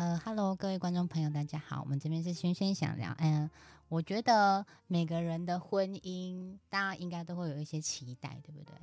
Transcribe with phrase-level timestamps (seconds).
[0.00, 3.14] 呃，Hello，各位观众朋友，大家好，我们这边是轩轩想聊。
[3.18, 3.50] 嗯，
[3.90, 8.74] 我觉得每个人的婚姻，大家应该都会有一些期待，对不对？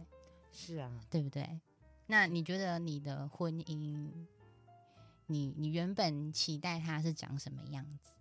[0.51, 1.59] 是啊，对不对？
[2.05, 4.11] 那你觉得你的婚姻，
[5.25, 8.11] 你你原本期待它是长什么样子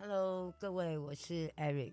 [0.00, 1.92] ？Hello，各位，我是 Eric。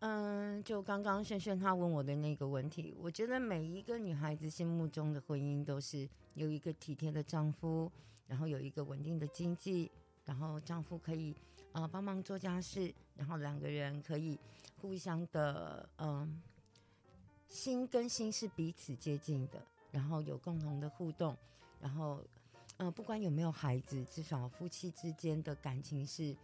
[0.00, 7.90] 嗯，就刚刚轩轩他问我的那个问题，我觉得每一个女孩子心目中的婚姻都是有一个体贴的丈夫，
[8.28, 9.90] 然后有一个稳定的经济，
[10.24, 11.34] 然后丈夫可以
[11.72, 14.38] 呃帮忙做家事，然后两个人可以
[14.80, 16.40] 互相的嗯
[17.48, 21.36] 心跟心是彼此接近的，然后有共同的互动，
[21.80, 22.22] 然后
[22.76, 26.36] 嗯不管有没有孩子，至少夫妻之间的感情是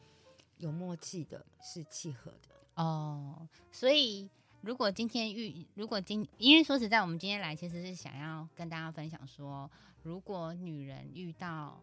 [0.58, 2.48] 有默契的，是契合的。
[2.74, 4.28] 哦，所以
[4.60, 9.70] 如果今天遇，如果今，因为说实在，我们今天来其实是想要跟大家分享说，
[10.02, 11.80] 如果女人遇到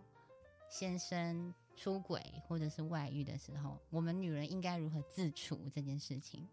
[0.69, 6.45] 先生出轨或者是外遇的时候，我们女人应该如何自处这件事情。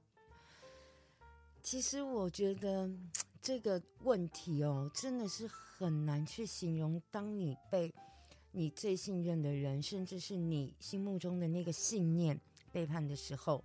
[1.61, 2.89] 其实我觉得
[3.43, 7.03] 这个问题哦，真的是很难去形容。
[7.11, 7.93] 当你被
[8.53, 12.39] 你最信任的人，甚至是你心目中的那个信念
[12.71, 13.65] 背叛的时候。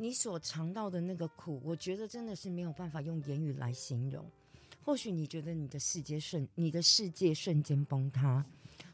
[0.00, 4.24] 你所尝到的那个苦，我觉得真的是没有办法用言语来形容。
[4.84, 8.46] 或许你觉得你的世界瞬，你的世界瞬间崩塌，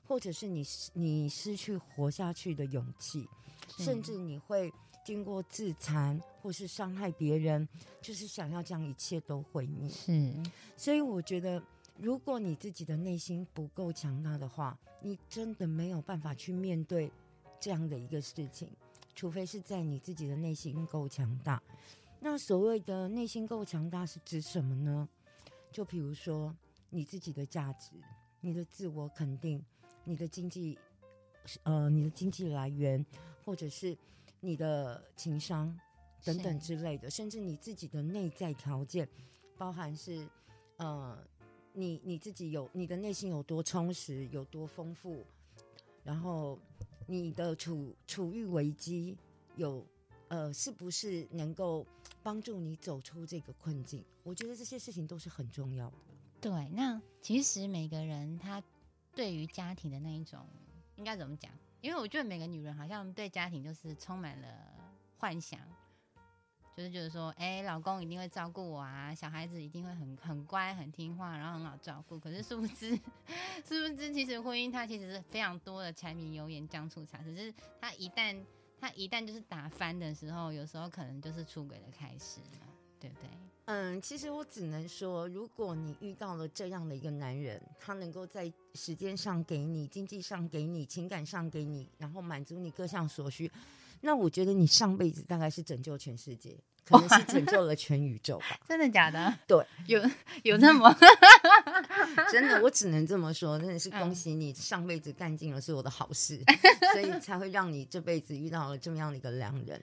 [0.08, 3.28] 或者是你你失去活下去的勇气，
[3.77, 4.72] 甚至你会
[5.05, 7.69] 经过自残或是伤害别人，
[8.00, 9.91] 就是想要将一切都毁灭。
[9.91, 10.32] 是，
[10.75, 11.62] 所以我觉得，
[11.98, 17.12] 如果你自己的内心不够强大的话，你真的没有办法去面对
[17.60, 18.71] 这样的一个事情。
[19.14, 21.62] 除非是在你自己的内心够强大，
[22.20, 25.08] 那所谓的内心够强大是指什么呢？
[25.70, 26.54] 就比如说
[26.91, 27.92] 你自己的价值、
[28.41, 29.64] 你的自我肯定、
[30.04, 30.78] 你的经济，
[31.62, 33.04] 呃，你的经济来源，
[33.44, 33.97] 或者是
[34.41, 35.78] 你的情商
[36.24, 39.08] 等等之类的，甚至你自己的内在条件，
[39.56, 40.28] 包含是
[40.78, 41.16] 呃，
[41.72, 45.24] 你你自己有你的内心有多充实、有多丰富，
[46.03, 46.58] 然后。
[47.06, 49.16] 你的处处遇危机
[49.56, 49.84] 有
[50.28, 51.87] 呃，是不是能够
[52.22, 54.04] 帮助你走出这个困境？
[54.22, 55.97] 我觉得这些事情都是很重要的。
[56.41, 58.62] 对，那其实每个人他
[59.15, 60.47] 对于家庭的那一种
[60.97, 61.53] 应该怎么讲？
[61.81, 64.48] 因为我觉得每个女人好像对家庭就是充满了
[65.19, 65.60] 幻想。
[66.76, 72.18] 就是觉得说，哎，老公一定会照顾我啊，小孩子一定会很很乖、很听话，然后很好照顾。
[72.18, 72.96] 可是殊不知，
[73.64, 77.18] 殊不知，其实婚姻它其实是非常多的柴米油盐酱醋茶。
[77.18, 78.36] 只是它一旦
[78.80, 82.40] 它一旦就是打翻的时候，有时候可能就是出轨的开始，
[82.98, 83.28] 对不对？
[83.66, 93.50] 嗯，其实我只能说，如果你遇到了这样的一个男人，他能够在时间上给你、经济上给你、情感上给你，然后满足你各项所需。
[94.04, 96.54] 那我觉得你上辈子大概是拯救全世界，
[96.84, 98.60] 可能是 拯救了全宇宙吧？
[98.69, 99.34] 真的假的？
[99.47, 99.98] 对，有
[100.42, 100.94] 有那么
[102.31, 106.38] 真的，我只能这么说，真的是恭喜你上辈子干尽了所有的好事，
[106.92, 109.82] 所以才会让你这辈子遇到了这么样的一个良人。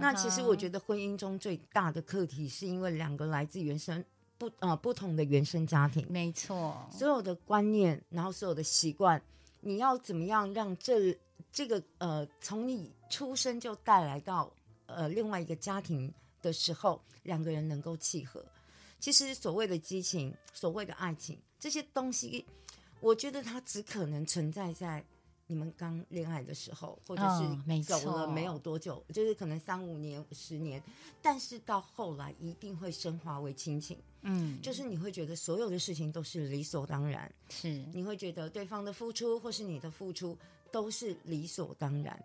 [0.00, 4.04] 那其实我觉得婚姻中最大的课题，是因为两个来自原生
[4.36, 9.20] 不呃不同的原生家庭，没错，所有的观念，然后所有的习惯，
[9.62, 11.18] 你要怎么样让这
[11.50, 12.92] 这个呃从你。
[13.10, 14.52] 出生就带来到
[14.84, 16.12] 呃另外一个家庭
[16.42, 18.44] 的时候，两个人能够契合。
[19.00, 22.44] 其实所谓的激情，所谓的爱情，这些东西，
[23.00, 25.02] 我觉得它只可能存在在
[25.46, 30.82] 你们刚恋爱的时候，或者是走了没有多久，就是可能三五年、十年，
[31.22, 33.98] 但是到后来一定会升华为亲情。
[34.20, 40.36] 嗯，就是你会觉得所有的事情都是理所当然，是你会觉得对方的付出或是你的付出
[40.70, 42.18] 都是理所当然。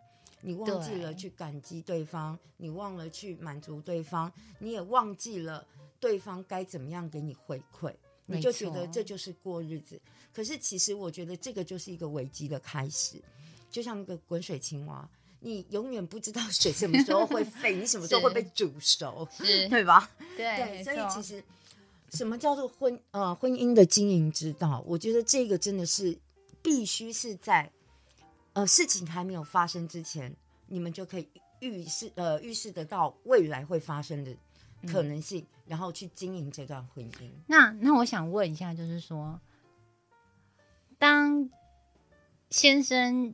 [0.46, 4.30] 你忘记了去感激对方，你忘了去满足对方，
[4.60, 5.66] 你也忘记了
[6.02, 7.94] 对方该怎么样给你回馈，
[8.26, 9.98] 你就觉得这就是过日子。
[10.34, 13.22] 可是其实我觉得这个就是一个危机的开始，
[13.72, 15.10] 就像那个滚水青蛙，
[15.40, 20.12] 你永远不知道水什么时候会沸，你什么时候会被煮熟，对吧？
[20.36, 21.42] 对，所以其实
[22.12, 24.84] 什么叫做婚呃婚姻的经营之道？
[24.86, 26.18] 我觉得这个真的是
[26.62, 27.72] 必须是在。
[28.54, 30.36] 呃，事情还没有发生之前，
[30.68, 31.28] 你们就可以
[31.60, 34.36] 预示呃预示得到未来会发生的
[34.88, 37.32] 可能性，然后去经营这段婚姻。
[37.48, 39.40] 那那我想问一下，就是说，
[41.00, 41.50] 当
[42.50, 43.34] 先生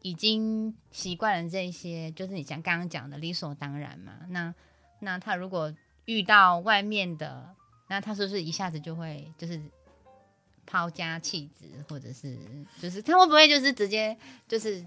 [0.00, 4.20] 已经习惯了这些，就是你像刚刚讲的理所当然嘛？
[4.30, 4.54] 那
[5.00, 5.74] 那他如果
[6.06, 7.54] 遇到外面的，
[7.88, 9.60] 那他是不是一下子就会就是
[10.66, 12.36] 抛家弃子，或者是
[12.82, 14.16] 就是他会不会就是直接
[14.48, 14.84] 就是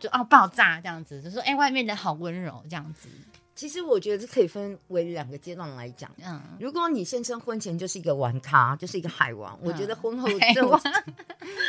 [0.00, 3.08] 就哦爆炸这样子，就说哎、外面的好温柔这样子，
[3.54, 6.10] 其实我觉得可以分为两个阶段来讲。
[6.24, 10.80] 嗯，如果你先生婚前就是一个玩咖，就是一个海王，我觉得婚后海这种王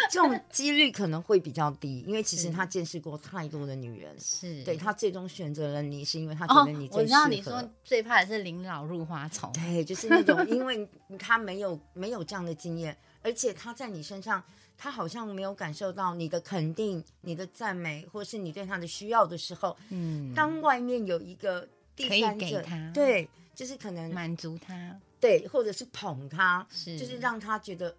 [0.10, 4.64] 这种几率可能会比较低，因为其实他见识过太多的女人，是。
[4.64, 7.10] 对他最终选择了你，是因为他觉哦得你，我知。
[7.10, 10.88] 道你说最怕的是临老入花丛，对，就是那种， 因为
[11.20, 14.42] 他没有没有这样的经验，而且他在你身上，
[14.78, 27.96] 他好像没有感受到你的肯定、你的赞美，或是你对他的需要的时候，嗯，当外面有一个第三者，对，就是可能满足他，对，或者是捧他，是就是让他觉得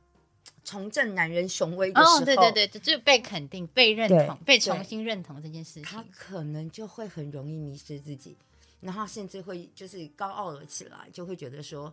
[0.65, 8.37] 重振男人雄威的时候，哦，对对对，就就被肯定、被认同、被重新认同这件事情他情，可能就会很容易迷失自己，
[8.81, 11.93] 然后甚至会就是高傲了起来，就会觉得说，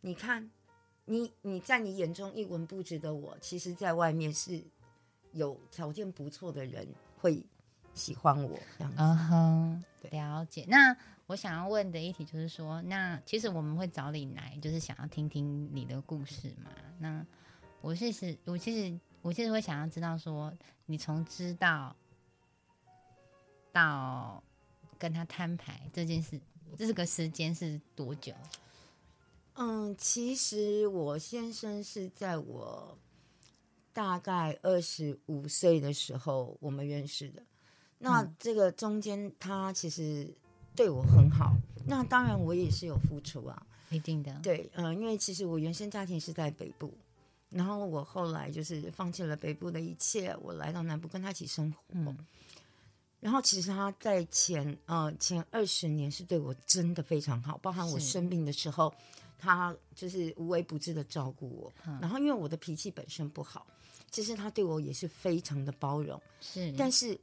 [0.00, 0.50] 你看，
[1.04, 4.62] 你你在你眼中一文不值的我，其实在外面是
[5.32, 6.86] 有条件不错的人
[7.18, 7.44] 会
[7.94, 8.96] 喜欢我这样子。
[8.98, 10.64] 嗯哼，对了解。
[10.68, 10.96] 那
[11.26, 16.70] 我想要问的一题就是说，那其实我们会找你来，就是想要听听你的故事嘛。
[16.98, 17.24] 那
[17.80, 20.52] 我其实，我其实，我其实会想要知道说，
[20.86, 21.96] 你从知道
[23.72, 24.42] 到
[24.98, 26.40] 跟他摊牌这件事，
[26.78, 28.32] 这个时间是多久？
[29.54, 32.96] 嗯，其实我先生是在我
[33.92, 37.42] 大概二十五岁的时候我们认识的。
[37.98, 40.32] 那嗯这个中间他其实
[40.74, 41.54] 对我很好，
[41.86, 43.66] 那当然我也是有付出啊。
[43.90, 46.90] 一定的，对，呃，因为其实我原生家庭是在北部，
[47.50, 51.78] 然后我后来就是放弃了北部的一切，我来到南部跟他一起生活。
[51.90, 52.16] 嗯
[53.20, 58.92] 然后其实他在前呃前二十年是对我真的非常好，包含我生病的时候，
[59.42, 61.72] 他就是无微不至的照顾我。
[61.84, 63.66] 嗯然后因为我的脾气本身不好，
[64.08, 66.20] 其实他对我也是非常的包容。
[66.40, 67.18] 是，但是，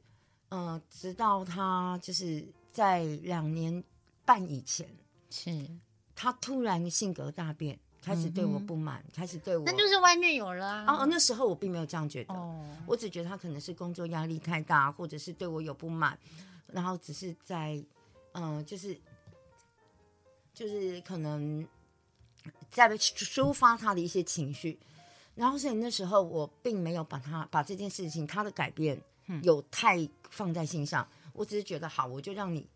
[0.50, 3.82] 呃，直到他就是在两年
[4.26, 4.86] 半以前，
[5.30, 5.66] 是，
[6.14, 11.02] 他突然性格大变，开始对我不满，开始对我，那就是外面有了啊。
[11.02, 16.18] 哦，那时候我并没有这样觉得，哦，我只觉得他可能是工作压力太大，或者是对我有不满，
[16.66, 17.82] 然后只是在，
[18.32, 18.94] 嗯、就是
[20.52, 21.66] 就是可能
[22.70, 24.78] 在抒发他的一些情绪，
[25.34, 29.00] 然后所以那时候我并没有把他把这件事情他的改变
[29.42, 32.66] 有太放在心上，我只是觉得好，我就让你，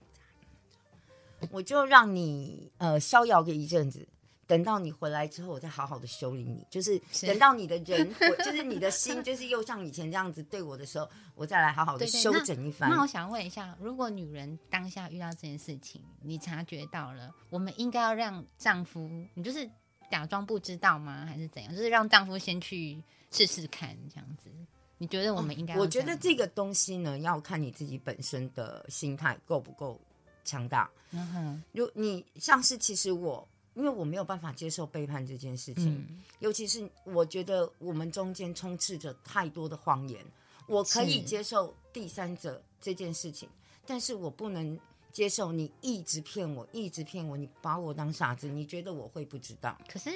[1.51, 4.07] 我就让你呃逍遥个一阵子。
[4.55, 6.67] 等到你回来之后，我再好好的修理你。
[6.71, 12.89] 就是是等到你的人回，就是你的心，就是又像以前这样子对我的时候，我再来好好的修整一番。
[12.89, 19.69] 那我想问一下，如果女人当下遇到这件事情，你察觉到了，我们应该要让丈夫，你就是
[20.11, 21.27] 假装不知道吗？
[21.27, 21.75] 还是怎样？
[21.75, 23.03] 就是让丈夫先去
[23.33, 24.51] 试试看，这样子？
[24.99, 30.01] 你觉得我们应该哦我觉得这个东西呢，要看你自己本身的心态够不够
[30.45, 30.89] 强大。
[31.11, 40.25] 嗯哼，如你像是其实我，因为我没有办法接受背叛这件事情，嗯，尤其是我觉得我们中间充斥着太多的谎言。
[40.67, 43.47] 我可以接受第三者这件事情，
[43.85, 44.81] 但是我不能
[45.13, 49.77] 接受你一直骗我，一直骗我，你把我当傻子，你觉得我会不知道？
[49.87, 50.11] 可是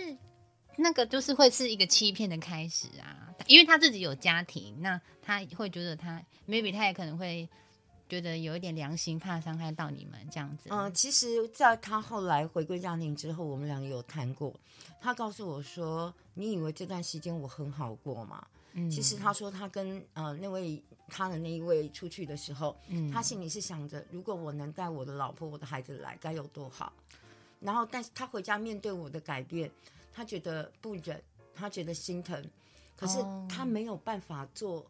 [0.76, 7.46] 那个就是会是一个欺骗的开始啊，因为他自己有家庭，那他会觉得他 maybe 他也可能会
[8.08, 10.68] 觉得有一点良心，怕伤害到你们这样子。
[10.70, 14.54] 嗯、其实，在他后来回归家庭之后，我们两个有谈过。
[15.00, 26.92] 他告诉我说：“你以为这段时间我很好过吗？”嗯其实他说他跟呃那位他的那一位出去的时候，嗯他心里是想着，如果我能带我的老婆、我的孩子来，该有多好。
[27.60, 29.70] 然后，但是他回家面对我的改变，
[30.12, 31.20] 他觉得不忍，
[31.54, 32.44] 他觉得心疼，
[32.96, 34.86] 可是哦他没有办法做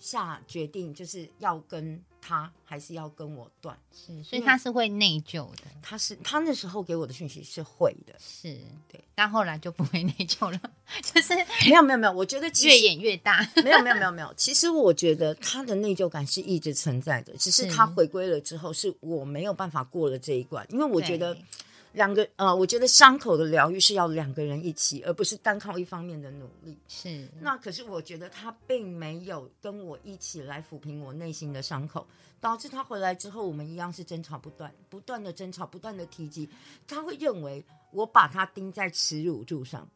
[0.00, 3.78] 下决定，就是要跟他还是要跟我断。
[3.92, 5.62] 是，所以他是会内疚的。
[5.80, 10.60] 他是他那时候给我的讯息是会的，是对，但后来就不会内疚了，
[11.02, 11.34] 就是
[11.66, 13.46] 没有没有没有，我觉得其越演越大。
[13.62, 21.44] 没有没有没有没有，其实我觉得他的内疚感是一直存在的，只是是他回归了之后，是我没有办法过了这一关，因为我觉得对
[21.92, 26.78] 两个呃，我觉得伤口的疗愈是要两个人一起，而不是单靠一方面的努力。
[26.86, 32.06] 是那可是我觉得他并没有跟我一起来抚平我内心的伤口，
[32.40, 36.48] 导致他回来之后，我们一样是争吵不断，不断的争吵，不断的提及，
[36.86, 39.88] 他会认为我把他钉在耻辱柱上，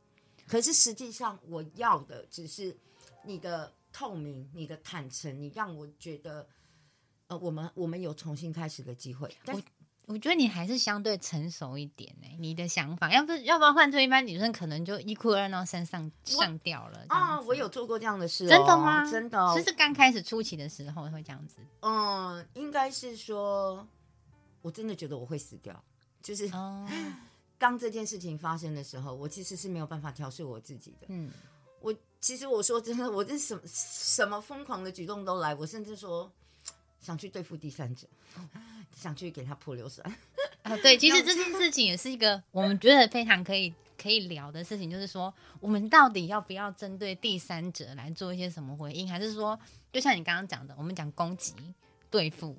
[0.49, 2.77] 可是实际上我要的只是
[3.25, 6.45] 你的透明、你的坦诚，你让我觉得，
[7.29, 9.33] 呃，我们我们有重新开始的机会。
[9.45, 9.57] 但
[10.07, 19.11] 我觉得你还是相对成熟一点呢、你的想法，要不要不然换做一般女生，可能就一哭二闹三上上吊了啊，我有做过这样的事、哦，真的吗？
[19.11, 23.87] 真的哦、就是刚开始初期的时候会这样子嗯，应该是说，
[24.61, 25.83] 我真的觉得我会死掉。
[26.23, 26.89] 就是哦，
[27.59, 31.07] 当这件事情发生的时候，我其实是没有办法调试我自己的。
[31.09, 31.31] 嗯，
[31.81, 36.31] 我其实我说真的，我这什么什么疯狂的举动都来，我甚至说
[37.01, 38.07] 想去对付第三者，
[38.95, 40.07] 想去给他泼硫酸。
[40.63, 49.59] 啊，对， 其实这件事情也是一个我们觉得非常可以可以聊的事情，就是说我们到底要不要针对第三者来做一些什么回应，还是说，
[49.93, 51.55] 就像你刚刚讲的，我们讲攻击
[52.11, 52.57] 对付，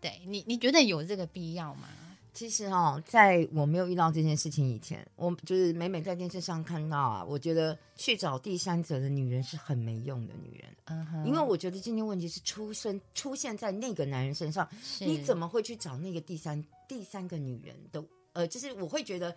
[0.00, 1.88] 对你你觉得有这个必要吗？
[2.34, 18.04] 其实哦，在我没有遇到这件事情以前，我就是每每在电视上看到啊，我觉得去找第三者的女人是很没用的女人，嗯哼，因为我觉得今天问题是出生出现在那个男人身上，你怎么会去找那个第三第三个女人的？
[18.32, 19.34] 呃，就是我会觉得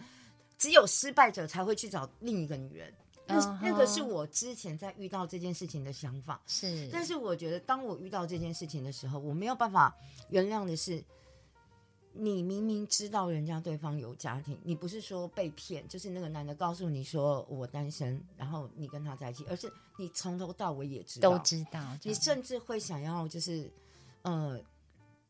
[0.57, 2.91] 只有失败者才会去找另一个女人。
[3.29, 9.93] 那、那个是我之前在遇到这件事情的想法，是，但是我觉得当我遇到这件事情的时候，我没有办法
[10.29, 11.03] 原谅的是，
[12.19, 23.71] 你明明知道人家对方有家庭，你不是说被骗，就是那个男的告诉你说我单身，然后你跟他在一起，而是你从头到尾也知道，都知道，你甚至会想要就是，
[24.23, 24.59] 呃，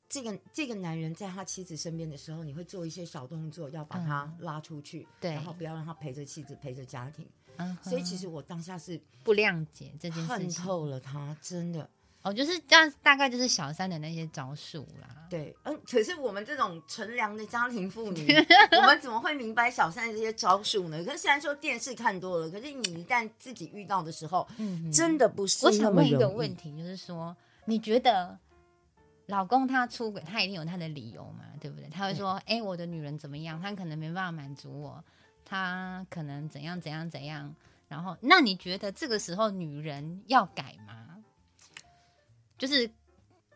[0.10, 5.32] 这个这个男人在他妻子身边的时候，你会做一些小动作，要把他拉出去，对。
[5.32, 7.28] 然后不要让他陪着妻子陪着家庭。
[7.60, 11.90] 嗯所以其实我当下是不谅解这件事恨，透了他，真的。
[12.28, 15.08] 哦，就是这样，大概就是小三的那些招数啦。
[15.30, 18.28] 对，嗯，可是我们这种纯良的家庭妇女，
[18.76, 21.04] 我们怎么会明白小三的这些招数呢？
[21.06, 28.38] 可是虽然说电视看多了，可是你一旦自己遇到的时候，嗯，真的不是我想问一个问题，就是说，你觉得
[29.28, 31.46] 老公他出轨，他一定有他的理由嘛？
[31.62, 31.90] 对不对？
[31.90, 33.62] 他会说：“哎、我的女人怎么样？
[33.62, 35.04] 他可能没办法满足我，
[35.44, 37.54] 他可能怎样怎样怎样。”
[37.90, 41.07] 然后，那你觉得这个时候女人要改吗？
[42.58, 42.90] 就是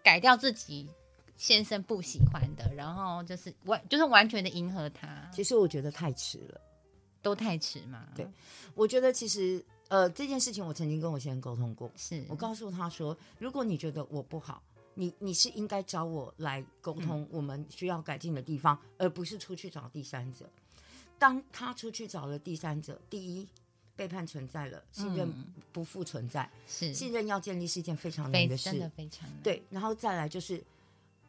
[0.03, 0.88] 改掉自己
[1.38, 6.62] 先生不喜欢的，然后就是完，就是完全的迎合他，其实我觉得太迟了。
[7.22, 8.08] 都太迟嘛？
[8.15, 8.27] 对，
[8.74, 14.62] 我觉得其实呃这件事情，我曾经跟我先生沟通过，是我告诉他说，如果你觉得我不好。
[14.93, 20.46] 你你是应该找我来沟通我们需要改进的地方，而不是出去找第三者。
[21.17, 23.48] 当他出去找了第三者，第一
[24.01, 28.91] 背叛存在了，信任嗯不复存在，是信任要建立是一件非常难的事真的事。
[28.98, 30.60] 非常难，对，然后再来就是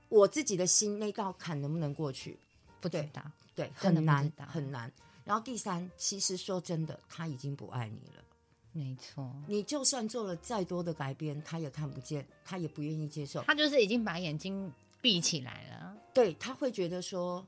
[0.09, 2.39] 我自己的心那道坎能不能过去？
[2.81, 3.23] 不知道
[3.55, 4.91] 对，很难很难。
[5.23, 8.25] 然后第三，其实说真的，他已经不爱你了。
[8.73, 9.31] 没错。
[9.47, 13.43] 你就算做了再多的改变，他也看不见，他也不愿意接受。
[13.43, 15.95] 他就是已经把眼睛闭起来了。
[16.15, 17.47] 对他会觉得说，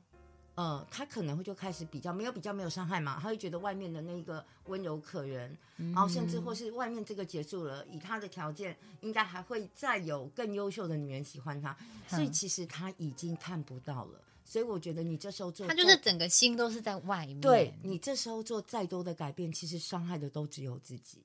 [0.55, 11.75] 呃，他可能会就开始比较，没有比较没有伤害嘛，他会觉得外面的那个温柔可人，然后甚至或是外面这个结束了，以他的条件，应该还会再有更优秀的女人喜欢他，
[12.07, 14.21] 所以嗯其实他已经看不到了。
[14.45, 17.41] 所以我觉得你这时候做，他就是整个心都是在外面。
[17.41, 21.17] 对你这时候做再多的改变，其实伤害的都只有自己。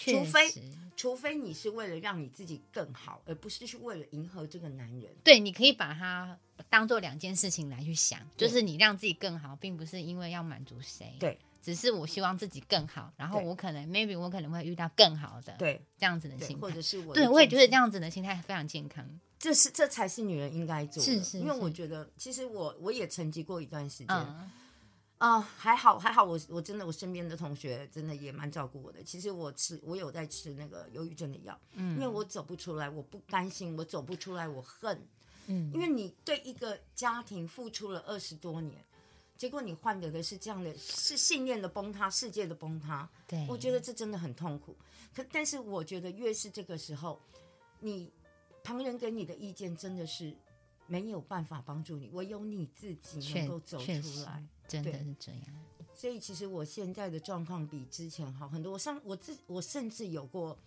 [0.00, 0.52] 确除非
[0.96, 5.14] 除非你是为了让你自己更好，而不是去为了迎合这个男人。
[5.22, 6.38] 对，你可以把它
[6.70, 11.14] 当做两件事情来去想，就是你让自己更好，并不是因为要满足谁。
[11.20, 16.80] 对，只是我希望自己更好，然后我可能 maybe 我可能会遇到更好的，对这样子的，心态或者。
[16.80, 19.06] 是我对，我也觉得这样子的心态非常健康。
[19.38, 21.10] 这是这才是女人应该做的。
[21.10, 24.16] 是是因为我觉得，其实我我也沉寂过一段时间
[25.20, 29.02] 啊、嗯，还好还好我，我真的我身边的同学真的也蛮照顾我的。
[29.02, 34.98] 其实我吃我有在吃那个忧郁症的药，嗯因为我走不出来，我不甘心，我走不出来，我恨。
[35.46, 38.82] 嗯，因为你对一个家庭付出了二十多年，
[39.36, 43.06] 结果你换得的是这样的，是信念的崩塌，世界的崩塌。
[43.28, 44.74] 对，我觉得这真的很痛苦。
[45.14, 47.20] 可但是我觉得越是这个时候，
[47.80, 48.10] 你
[48.64, 50.34] 旁人给你的意见真的是
[50.90, 53.92] 没有办法帮助你，唯有你自己能够走出
[54.24, 54.44] 来。
[54.66, 55.42] 真的是这样。
[55.94, 58.72] 所以其实我现在的状况比之前好很多。
[58.72, 60.58] 我上我自我甚至有过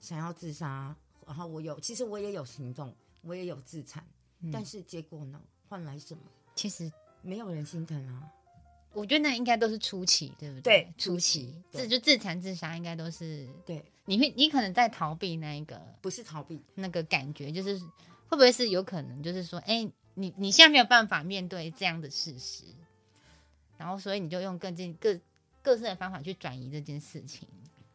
[0.00, 4.02] 想要自杀，然后我有其实我也有行动，我也有自残，
[4.40, 6.22] 嗯但是结果呢，换来什么？
[6.54, 6.90] 其实
[7.20, 8.32] 没有人心疼啊。
[8.94, 17.78] 我觉得那应该都是初期，对不对对初期对这就自残自杀，应该都是对，你会，你可能在逃避那一个不是逃避，那个感觉，就是
[18.28, 22.64] 会不会是有可能，就是说，哎、你你现在没有办法面对这样的事实，
[23.76, 25.18] 然后所以你就用更近各
[25.62, 27.48] 各式的方法去转移这件事情。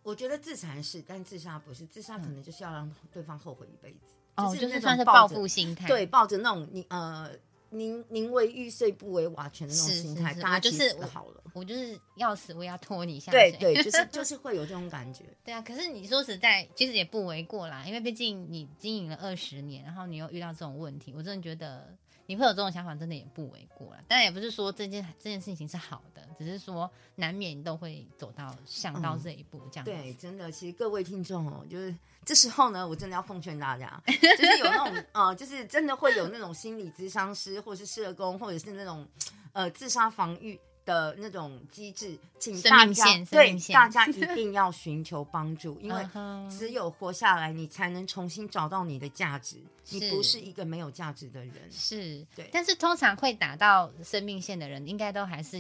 [0.04, 1.86] 我觉得自残是，但自杀不是。
[1.86, 4.00] 自杀可能就是要让对方后悔一辈子。
[4.36, 7.30] 哦，就就是算是报复心态，对，抱着那种你呃
[7.72, 11.42] 宁宁为玉碎不为瓦全的那种心态，大家就是我好了。
[11.54, 13.52] 我就是要死我也要拖你下水。
[13.60, 15.26] 对对，就是 就是会有这种感觉。
[15.44, 21.94] 对啊，可是你说实在，其实也不为过啦，因为毕竟你经营了二十年，然后你又遇到这种问题，我真的觉得
[22.32, 24.00] 你会有这种想法，真的也不为过了。
[24.08, 29.92] 当然也不是说这件这件事情是好的，只是说难免都会走到想到嗯这一步这样子。
[29.92, 39.06] 对，真的，其实各位听众哦，就是这时候呢，我真的要奉劝大家，就是有那种 呃，就是真的会有那种心理咨商师，或者是社工，或者是那种
[39.52, 40.58] 呃自杀防御
[40.92, 46.06] 的那种机制，请大家对大家 一定要寻求帮助，因为
[46.50, 49.58] 只有活下来，你才能重新找到你的价值。
[49.90, 51.54] 你不是一个没有价值的人。
[51.72, 55.58] 是，对但是通常会打到生命线的人，应该都还是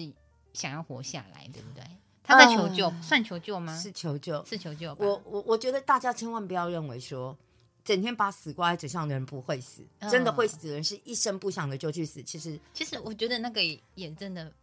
[0.54, 1.84] 想要活下来，对不对？
[2.24, 3.78] 他在求救，呃算求救吗？
[3.78, 4.96] 是求救，是求救。
[5.00, 7.36] 我我我觉得大家千万不要认为说，
[7.84, 12.22] 整天把死挂在嘴上的人不会死，真的会死的人是一声不响的就去死。
[12.24, 14.54] 其实其实我觉得那个也也真的，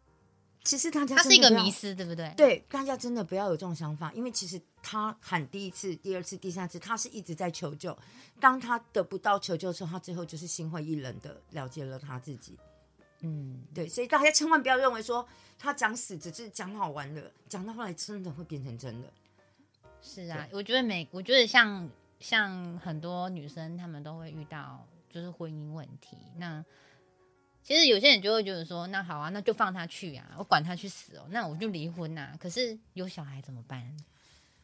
[0.65, 2.33] 其实大家它是一个迷思，对不对？
[2.37, 7.97] 对，大家真的不要有这种想法，因为其实他喊第一次、第二次、第三次，他是一直在求救。
[8.38, 12.59] 当他得不到求救的时候，他最后就是心灰意冷的了结了他自己。
[13.21, 15.27] 嗯，对，所以大家千万不要认为说
[15.59, 19.12] 他讲死只是讲好玩的，讲到后来真的会变成真的。
[20.00, 21.88] 是啊，我觉得每我觉得像
[22.21, 26.17] 像很多女生，她们都会遇到就是婚姻问题。
[26.37, 26.65] 那
[27.62, 33.95] 其实有些人就会觉得说，那好啊，那就放他去啊，我管他去死哦，那我就离婚呐、可是有小孩怎么办？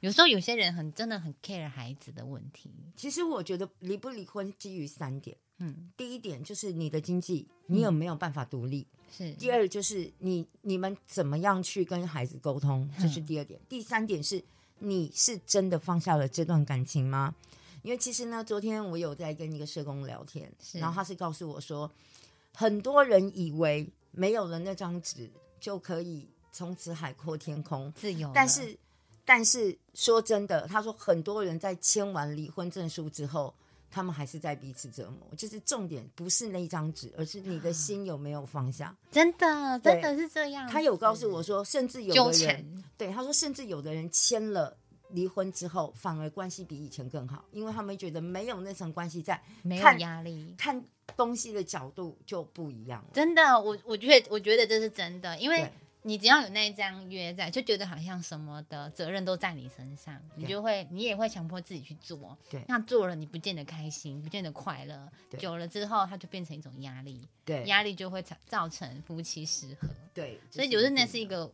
[0.00, 2.70] 有时候有些人很真的很 care 孩子的问题。
[2.96, 8.86] 其实我觉得离不离婚基于三点，嗯，第一点就是你的经济，你有没有办法独立？
[9.10, 13.60] 是第二就是你你们怎么样去跟孩子沟通，这是嗯第二点。
[13.68, 14.42] 第三点是
[14.78, 17.34] 你是真的放下了这段感情吗？
[17.82, 21.90] 因为其实呢，昨天我有在跟一个社工聊天，然后他是告诉我说，
[22.54, 28.78] 很多人以为没有了那张纸就可以从此海阔天空，自由，但是
[29.24, 33.52] 但是说真的，他说很多人在签完离婚证书之后。
[33.90, 38.92] 他们还是在彼此折磨，就是重点不是那张纸，而是你的心有没有放下。
[39.12, 40.68] 真的真的是这样。
[40.68, 44.76] 他有告诉我说，甚至有纠的人，对他说，甚至有的人签了
[45.10, 50.54] 离婚之后，反而关系比以前更好，因为他们觉得没有那层关系在，没有压力。
[50.58, 50.84] 看
[51.16, 53.10] 东西的角度就不一样了。
[53.12, 55.70] 真的，我我觉得我觉得这是真的，因为
[56.02, 62.36] 你只要有那一张约在，就觉得好像什么的责任都在你身上，你就会你也会强迫自己去做。
[62.50, 69.88] 对那做了你不见得开心，不见得快乐，久了之后它就变成一种压力，对压力就会造造成夫妻失和。
[70.12, 71.50] 对，所以就就是那是一个，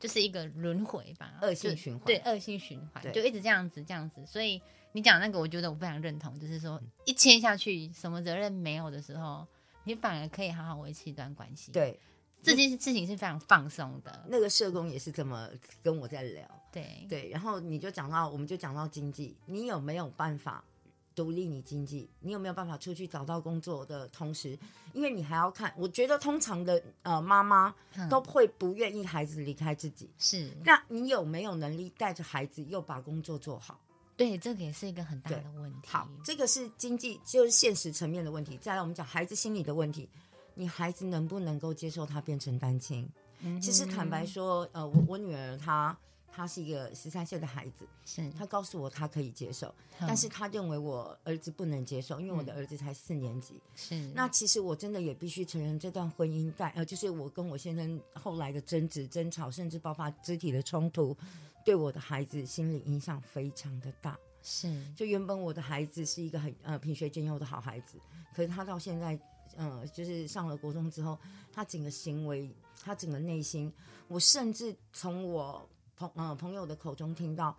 [0.00, 4.24] 就是一个轮回吧，恶性循环对，恶性循环，对就一直这样子，这样子。
[4.26, 4.60] 所以
[4.92, 9.46] 你讲那个，我觉得我非常认同，就是说一签下去，什么责任没有的时候，
[9.84, 12.00] 你反而可以好好维持一段关系。，对
[12.42, 14.24] 这件事情是非常放松的。
[14.26, 15.48] 那个社工也是这么
[15.82, 16.48] 跟我在聊。
[16.72, 20.64] 对，对，然后你就讲到，我们就讲到经济，你有没有办法
[21.14, 22.08] 独立你经济？
[22.20, 24.58] 你有没有办法出去找到工作的同时，
[24.92, 30.08] 因为你还要看，我觉得通常的呃妈妈嗯都会不愿意孩子离开自己。
[30.18, 33.78] 是，那你有没有能力带着孩子又把工作做好？
[34.16, 35.88] 对，这个也是一个很大的问题。
[35.88, 38.58] 好，这个是经济，就是现实层面的问题。
[38.58, 40.08] 再来，我们讲孩子心理的问题，
[40.54, 43.08] 你孩子能不能够接受他变成单亲？
[43.42, 45.96] 嗯其实坦白说，呃，我我女儿她
[46.32, 50.06] 她是一个十三岁的孩子，是，他告诉我他可以接受，嗯。
[50.06, 53.60] 但是他认为我儿子不能接受，因为我的儿子才四年级。
[53.74, 53.94] 是。
[54.14, 61.16] 那其实我真的也必须承认，这段婚姻带呃，就是我跟我先生后来的争执、争吵，甚至爆发肢体的冲突，
[61.64, 64.16] 对我的孩子心理影响非常的大。
[64.42, 64.72] 是。
[64.94, 67.98] 就原本我的孩子是一个很呃品学兼优的好孩子，
[68.34, 69.18] 可是他到现在
[69.56, 71.18] 呃就是上了国中之后，
[71.52, 72.48] 他整个行为，
[72.80, 73.70] 他整个内心，
[74.08, 75.68] 我甚至从我
[76.00, 77.54] 朋呃朋友的口中听到，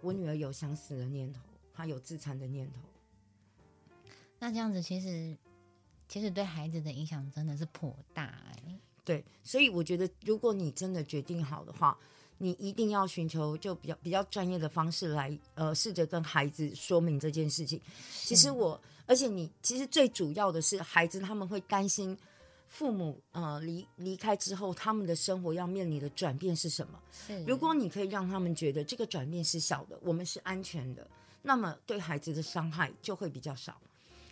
[0.00, 1.40] 我女儿有想死的念头，
[1.72, 2.80] 她有自残的念头。
[4.40, 5.36] 那这样子，其实
[6.08, 11.96] 其实对孩子的影响真的是颇大哎、对，所以我觉得，如果你真的决定好的话，
[12.38, 17.80] 你一定要寻求就比较比较专业的方式来，呃，试着跟孩子说明这件事情。
[18.10, 22.18] 其实我，而且你其实最主要的是，孩子他们会担心
[22.74, 26.98] 父母呃离离开之后，他们的生活要面临的转变是什么。
[27.12, 31.06] 是，如果你可以让他们觉得这个转变是小的，我们是安全的，
[31.42, 33.80] 那么对孩子的伤害就会比较少。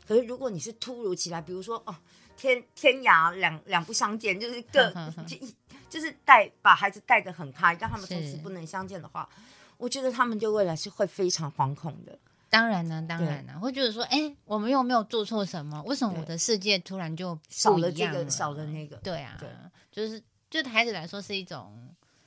[0.05, 1.95] 可是如果你是突如其来，比如说哦，
[2.37, 4.93] 天天涯两两不相见，就是各
[5.89, 9.29] 就是带把孩子带得很开，让他们从此不能相见的话，
[9.77, 12.19] 我觉得他们对未来是会非常惶恐的。
[12.53, 18.99] 当然呢，当然呢，会觉得说，哎，我们又没有做错什么，为什么我的世界突然就少了这个，少了那个？
[18.99, 19.49] 对啊，对
[19.91, 21.73] 就是对孩子来说是一种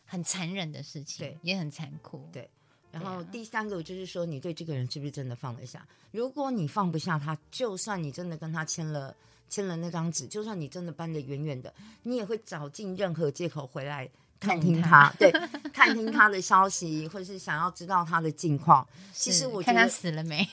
[0.03, 2.27] 很残忍的事情，对，也很残酷。
[2.33, 2.49] 对，
[2.91, 5.87] 然后第三个就是说，你对这个人是不是真的放得下？
[6.09, 9.15] 如果你放不下他，就算你真的跟他签了
[9.47, 14.09] 签了那张纸，就算你真的搬得远远的，你也会找尽任何借口回来。
[14.39, 15.31] 探听他， 对，
[15.73, 18.87] 探听他的消息， 或者是想要知道他的近况。
[19.13, 20.45] 其实我觉得他死了没？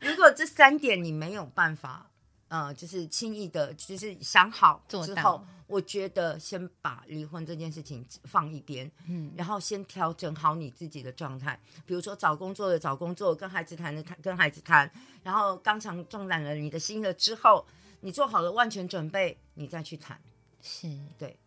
[0.00, 2.10] 如果这三点你没有办法，
[2.48, 11.58] 呃，就是轻易的，就是想好之后，我觉得先把离婚这件事情放一边，嗯，然后先调整好你自己的状态。
[11.84, 14.90] 比如说找工作的找工作，跟孩子谈的谈，跟孩子谈，
[15.22, 17.66] 然后刚强壮胆了你的心了之后，
[18.00, 20.18] 你做好了万全准备，你再去谈。
[20.64, 20.88] 是。
[21.18, 21.38] 对，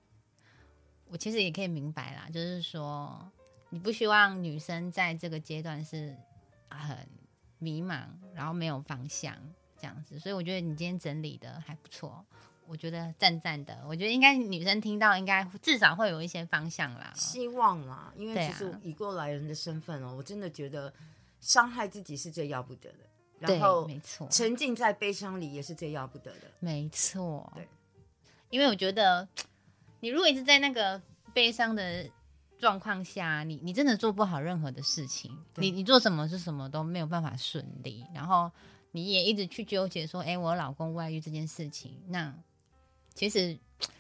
[1.10, 3.28] 我其实也可以明白啦，就是说，
[3.72, 6.16] 你不希望女生在这个阶段是
[6.70, 6.96] 很
[7.58, 9.36] 迷茫，然后没有方向
[9.76, 12.24] 这样子，所以我觉得你今天整理的还不错，
[12.68, 20.94] 我觉得赞赞的，我觉得应该女生听到应该至少会有一些方向啦，希望啦，因为其实以过来人的身份哦，我真的觉得
[21.40, 27.68] 伤害自己是最要不得的，然后没错，沉浸在悲伤里也是最要不得的，没错，对。
[28.50, 29.28] 因为我觉得，
[30.00, 31.02] 你如果一直在那个
[31.34, 32.10] 悲伤的
[32.58, 35.38] 状况下，你你真的做不好任何的事情。
[35.56, 38.52] 你你做什么是什么都没有办法顺利，然后
[38.92, 42.34] 你也一直去纠结说：“哎，我老公外遇这件事情。”那
[43.14, 43.58] 其实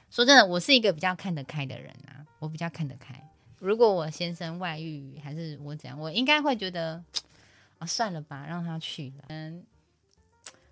[0.09, 3.21] 说真的，我是一个比较看得开的人啊，我比较看得开。
[3.59, 7.03] 如果我先生外遇，还是我怎样，我应该会觉得
[7.79, 9.25] 啊，算了吧，让他去了。
[9.29, 9.63] 嗯。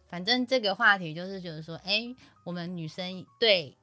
[0.07, 3.75] 反正这个话题就是觉得说，哎，我们女生对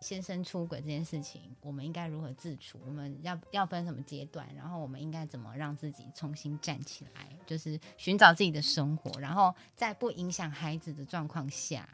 [0.00, 2.78] 先生出轨这件事情，我们应该如何自处？
[2.86, 4.46] 我们要要分什么阶段？
[4.54, 7.26] 然后我们应该怎么让自己重新站起来？
[7.46, 11.88] 就是寻找自己的生活，然后在不影响孩子的状况下。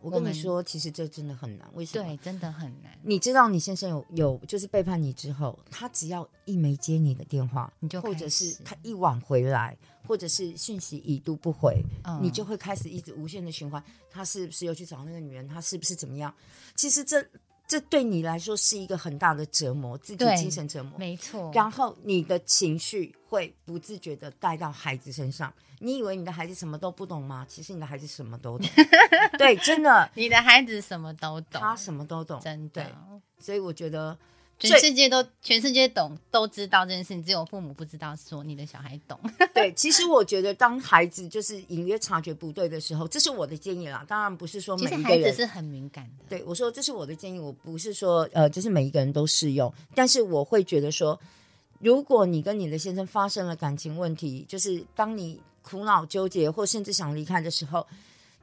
[0.00, 1.68] 我跟你说，其实这真的很难。
[1.74, 2.04] 为什么？
[2.04, 2.92] 对，真的很难。
[3.02, 11.82] 你知道，你先生有有就是背叛你之后，他只要一没接你的电话，你就或者是他一晚回来，或者是讯息已读不回，
[12.20, 13.82] 你就会开始一直无限的循环。
[14.10, 15.46] 他是不是又去找那个女人？
[15.48, 16.34] 他是不是怎么样？
[16.74, 17.26] 其实这。
[17.64, 21.50] 这对你来说是一个很大的折磨，自己精神折磨，没错。
[21.54, 25.50] 然后你的情绪会不自觉的带到孩子身上。
[25.78, 27.46] 你以为你的孩子什么都不懂吗？
[27.48, 28.68] 其实你的孩子什么都懂。
[29.38, 32.94] 对，真的，你的孩子什么都懂，他什么都懂，真的。
[33.38, 34.18] 所以我觉得。
[34.68, 39.18] 全世界都全世界懂都知道这件事情，只有父母不知道，说你的小孩懂。
[39.52, 44.04] 对，其实我觉得当孩子就是隐约察觉不对的时候，这是我的建议啦。
[44.08, 46.24] 当然不是说每一个孩子是很敏感的。
[46.28, 49.72] 对，我说这是我的建议，我不是说呃，就是每一个人都适用。
[49.94, 51.18] 但是我会觉得说，
[51.80, 57.86] 如果你跟你的先生发生了感情问题，就是当你苦恼纠结或甚至想离开的时候，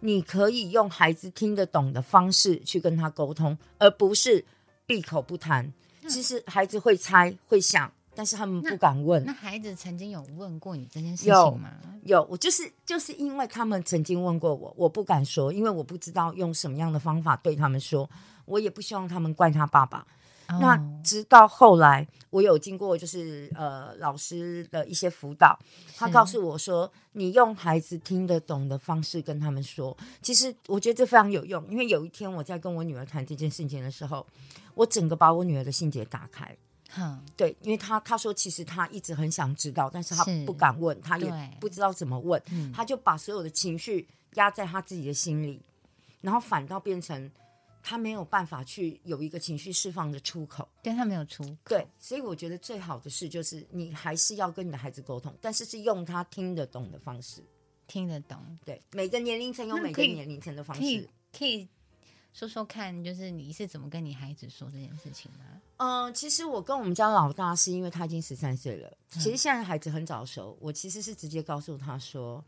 [0.01, 4.43] 你可以用孩子听得懂的方式去跟他沟通，而不是
[4.86, 5.73] 闭口不谈。
[6.10, 9.24] 其实孩子会猜会想，但是他们不敢问。
[9.24, 11.69] 那孩子曾经有问过你这件事情吗？
[12.04, 18.10] 有，我就是就是因为他们曾经问过我，我不敢说，因为我不知道用什么样的方法对他们说，
[18.45, 20.06] 我也不希望他们怪他爸爸。
[20.59, 25.57] 那直到后来，我有经过就是呃老师的一些辅导，
[25.95, 31.63] 他告诉我说，你用孩子听得懂的方式跟他们说，其实我觉得这非常有用。
[31.69, 34.25] 因为有一天我在跟我女儿谈这件事情的时候，
[34.73, 36.57] 我整个把我女儿的心结打开。
[36.97, 42.41] 嗯，对，因为他他说其实他一直很想知道，但是他不敢问，他也不知道怎么问，
[42.73, 45.62] 他就把所有的情绪压在他自己的心里，
[46.21, 47.29] 然后反倒变成。
[47.89, 51.43] 他没有办法去有一个情绪释放的出口，对他没有出。
[51.65, 57.41] 对，所以我觉得最好的事就是你还是要跟你的孩子沟通，但是是用他听得懂的方式，
[57.88, 58.38] 听得懂。
[58.63, 61.10] 对，每个年龄层有每个年龄层的方式。
[61.36, 61.67] 可以
[62.32, 65.60] 说说看，就是你是怎么跟你孩子说这件事情吗？
[65.78, 72.45] 嗯，其实我跟我们家老大是因为他已经十三岁了，其实现在孩子很早熟，我其实是直接告诉他说。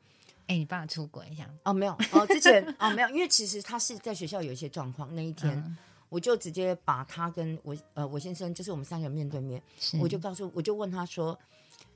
[0.51, 1.49] 哎，你爸出轨一下？
[1.63, 5.15] 哦，没有哦，之前哦没有，因为其实他是在学校有一些状况。
[5.15, 5.77] 那一天，
[6.09, 9.63] 我就直接把他跟我呃我先生，就是我们三个人面对面，
[10.01, 11.39] 我就告诉，我就问他说：“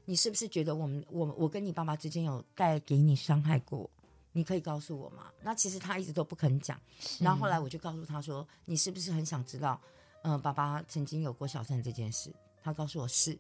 [0.05, 3.89] 你是不是觉得我们我我跟你爸爸之间有带给你伤害过？
[4.31, 6.79] 你可以告诉我吗？”那其实他一直都不肯讲。
[7.19, 9.77] 然后后来我就告诉他说：“你是不是很想知道？
[10.21, 12.31] 嗯，爸爸曾经有过小三这件事？”
[12.63, 13.37] 他告诉我是，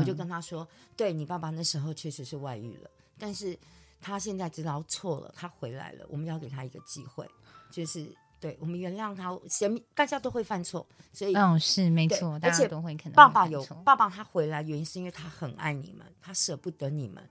[0.00, 3.56] 我就跟他说：“对你爸爸那时候确实是外遇了，但是。”
[4.00, 7.28] 他现在知道错了，他回来了，我们要给他一个机会，
[7.70, 8.06] 就是
[8.40, 17.22] 对，我们原谅他，谁大家都会犯错，所以嗯，是没错，大家都会可能爸爸有爸爸他回来，原因是因为他很爱你们，他舍不得你们，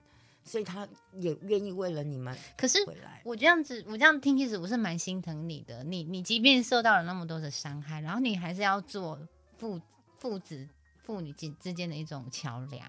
[0.44, 2.78] 所以他也愿意为了你们可是。
[3.24, 5.84] 我这样子，我这样听，其实我是蛮心疼你的。
[5.84, 9.18] 你你即便受到了那么多的伤害，然后你还是要做
[9.58, 9.80] 父
[10.18, 10.66] 父子
[11.02, 12.82] 父女之之间的一种桥梁。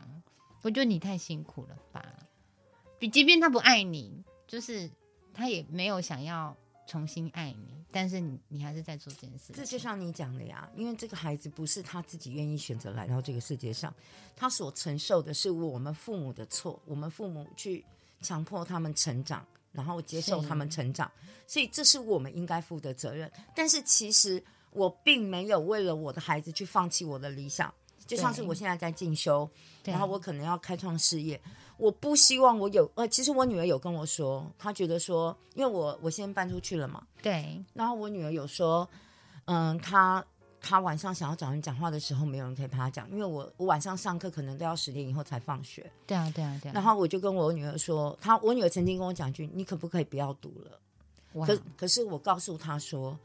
[0.62, 2.06] 我觉得你太辛苦了吧？
[3.02, 4.88] 比即便他不爱你，就是
[5.34, 9.56] 他也没有想要重新爱你，但是你你还是在做这件事情。
[9.56, 13.92] 这就像你讲的呀，因为这个孩子不是他自己愿意选择来到这个世界上，
[14.36, 17.84] 他所承受的是我们父母的错，我们父母去
[18.22, 21.12] 强迫他们成长，然后接受他们成长，
[21.48, 23.32] 所以这是我们应该负的责任。
[23.56, 27.74] 但是其实我并没有为了我的孩子去放弃我的理想，
[28.12, 29.50] 就像是我现在在进修，
[29.86, 31.40] 然后我可能要开创事业，
[31.78, 38.86] 我不希望我有呃，其实我女儿有跟我说，她觉得说，因为我我先搬出去了嘛，对然后我女儿有说，
[39.46, 40.22] 嗯，她
[40.60, 45.90] 她晚上想要找人讲话的时候，没有人可以陪她讲，因为我我晚上上课可能都要十点以后才放学。
[46.06, 46.74] 对啊对啊对啊。
[46.74, 51.46] 然后我就跟我女儿说，她我女儿曾经跟我讲一句，你可不可以不要读了？
[51.46, 53.18] 可可是我告诉她说，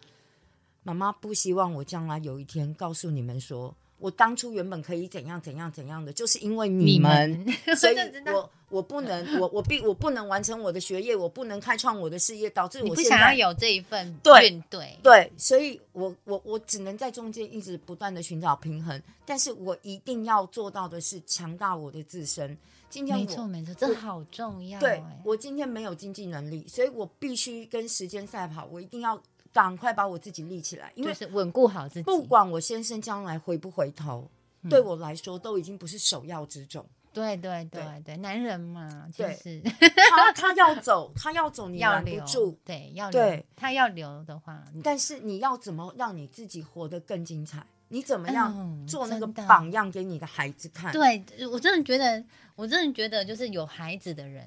[0.84, 3.74] 妈妈不希望我将来有一天告诉你们说。
[3.98, 22.56] 我当初原本可以怎样怎样怎样的，就是因为你你们， 所以我我不能，我我必我不能完成我的学业，我不能开创我的事业，导致我不想要有这一份对怨怼，对，所以我我我只能在中间一直不断的寻找平衡，但是我一定要做到的是强大我的自身。
[22.88, 25.20] 今天没错没错，这好重要对哎。
[25.24, 29.20] 我今天没有经济能力，所以我必须跟时间赛跑，我一定要
[29.56, 36.84] 赶快把我自己立起来，因为就是稳固好自己，不管我先生将来回不回头，嗯对我来说都已经不是首要之重。
[37.14, 39.62] 对对对对对，男人嘛，就是
[40.10, 47.64] 他他要走，他要走，你要留拦不住。，对，要留，他要留的话，但是你要怎么让你自己活得更精彩？
[47.88, 50.92] 你怎么样嗯做那个榜样给你的孩子看？
[50.92, 52.22] 对我真的觉得，
[52.54, 54.46] 我真的觉得，就是有孩子的人，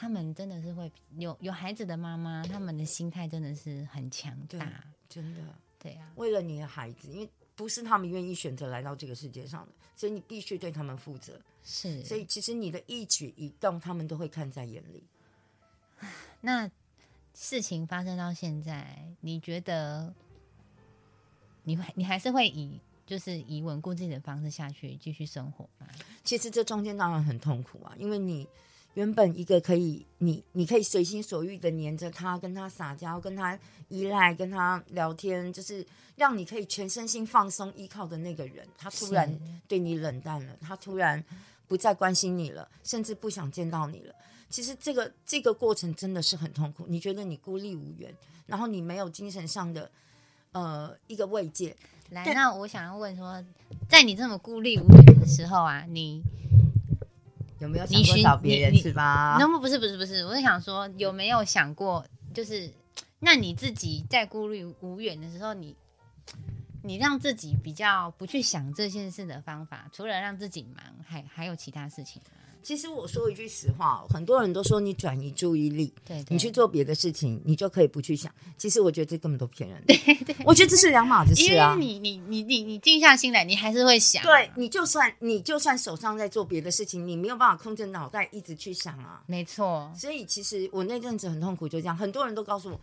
[0.00, 5.42] 他们真的是会有有孩子的妈妈，他们的心态真的是很强对大，真的。
[5.78, 11.38] 对啊，为了你的孩子，因为不是他们愿意选择来到这个世界上的，所以你必须对他们负责。
[11.62, 15.04] 是，所以其实你的一举一动，他们都会看在眼里。
[16.40, 16.70] 那
[17.34, 20.14] 事情发生到现在，你觉得
[21.64, 25.86] 你会你还是会以就是以稳固自己的方式下去继续生活吗？
[26.24, 28.48] 其实这中间当然很痛苦啊，因为你
[28.94, 39.32] 原本一个可以你你可以随心所欲的黏着他，跟他撒娇，跟他依赖，跟他聊天，就是让你可以全身心放松依靠的那个人，他突然
[39.68, 41.24] 对你冷淡了，他突然
[41.68, 44.14] 不再关心你了，甚至不想见到你了。
[44.48, 48.12] 其实这个这个过程真的是很痛苦，你觉得你孤立无援，
[48.46, 49.88] 然后你没有精神上的
[50.50, 51.76] 呃一个慰藉，
[52.10, 53.44] 来，那我想要问说，
[53.88, 56.20] 在你这么孤立无援的时候啊，你
[57.60, 59.36] 有没有你寻想过找别人是吧？
[59.38, 62.68] 那么不是不是不是，我是想说，有没有想过，就是
[63.20, 65.76] 那你自己在孤立无援的时候，你
[66.82, 72.39] 你让自己比较不去想这件事的方法，除了让自己忙，还还有其他事情吗？
[72.62, 78.32] 其实我说一句实话，很多人都说你转移注意力，对，对你去做别的事情，你就可以不去想。
[78.58, 79.94] 其实我觉得这根本都骗人的。
[80.44, 81.84] 我觉得这是两码子因事啊为。
[81.84, 89.22] 你你你你你静下心来，你还是会想，对，你就算你就算手上在做别的事情，你没有办法控制脑袋一直去想啊。
[89.26, 92.80] 没错，所以其实我那阵子很痛苦，就这样，很多人都告诉我，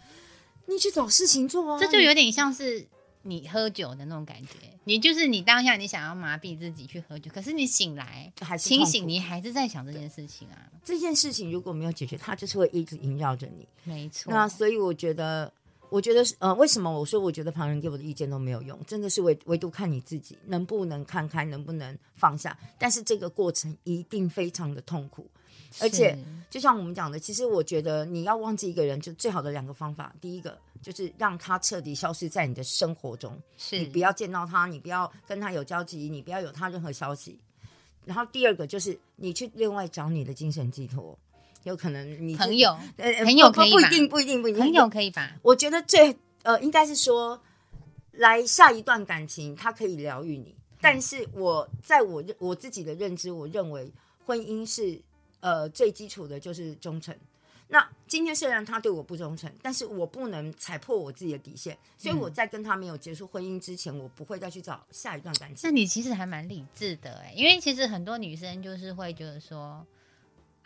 [0.66, 1.80] 你去找事情做啊。
[1.80, 2.86] 这就有点像是
[3.28, 4.54] 你喝酒的那种感觉，
[4.86, 13.68] 你就是你当下你想要麻痹自己去喝酒，可是你醒来你还是清醒，你还是在想这件事情啊，这件事情如果没有解决，它就是会一直萦绕着你。
[13.84, 15.52] 没错，那所以我觉得，
[15.90, 22.58] 我觉得是呃，为什么我说我觉得旁人给我的意见都没有用，真的是唯唯独看你自己能不能看开，能不能放下。
[22.80, 25.30] 但是这个过程一定非常的痛苦，
[25.80, 26.18] 而且
[26.50, 37.40] 就像我们讲的，其实我觉得你要忘记一个人，就最好的两个方法，第一个就是让他彻底消失在你的生活中，是你不要见到他，你不要跟他有交集，你不要有他任何消息。
[38.06, 41.18] 然后第二个就是你去另外找你的精神寄托，
[41.63, 45.36] 有可能你朋友，呃呃朋友不不不一定不一定不一定朋友可以吧？
[45.42, 47.42] 我觉得最呃，应该是说，
[48.12, 50.56] 来下一段感情，它可以疗愈你。
[50.80, 53.92] 但是我在我认我自己的认知，我认为
[54.26, 55.02] 婚姻是
[55.42, 57.13] 呃最基础的就是忠诚。
[57.70, 65.60] 那今天虽然他对我不忠诚，但是我不能踩破我自己的底线，所以我在跟他没有结束婚姻之前，我不会再去找下一段感情。
[65.64, 69.86] 那你其实还蛮理智的哎，因为其实很多女生就是会觉得说